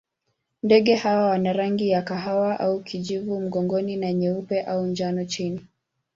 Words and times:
Ndege 0.63 0.95
hawa 0.95 1.27
wana 1.29 1.53
rangi 1.53 1.89
ya 1.89 2.01
kahawa 2.01 2.59
au 2.59 2.79
kijivu 2.83 3.39
mgongoni 3.41 3.95
na 3.95 4.13
nyeupe 4.13 4.61
au 4.61 4.85
njano 4.85 5.25
chini. 5.25 5.65